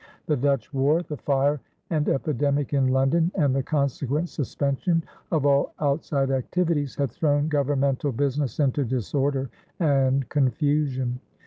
The 0.25 0.35
Dutch 0.35 0.73
war, 0.73 1.03
the 1.03 1.17
fire 1.17 1.61
and 1.91 2.09
epidemic 2.09 2.73
in 2.73 2.87
London, 2.87 3.31
and 3.35 3.55
the 3.55 3.61
consequent 3.61 4.29
suspension 4.29 5.03
of 5.31 5.45
all 5.45 5.75
outside 5.79 6.31
activities, 6.31 6.95
had 6.95 7.11
thrown 7.11 7.47
governmental 7.47 8.11
business 8.11 8.59
into 8.59 8.83
disorder 8.83 9.51
and 9.79 10.27
confusion. 10.27 11.19